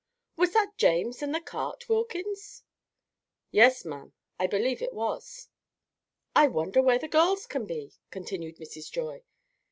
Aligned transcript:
"Was 0.35 0.53
that 0.53 0.75
James 0.79 1.21
and 1.21 1.31
the 1.31 1.39
cart, 1.39 1.87
Wilkins?" 1.87 2.63
"Yes, 3.51 3.85
ma'am, 3.85 4.13
I 4.39 4.47
believe 4.47 4.81
it 4.81 4.93
was." 4.95 5.49
"I 6.35 6.47
wonder 6.47 6.81
where 6.81 6.97
the 6.97 7.07
girls 7.07 7.45
can 7.45 7.67
be," 7.67 7.93
continued 8.09 8.57
Mrs. 8.57 8.89
Joy. 8.91 9.21